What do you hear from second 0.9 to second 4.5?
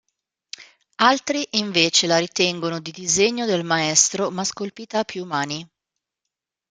Altri invece la ritengono di disegno del maestro ma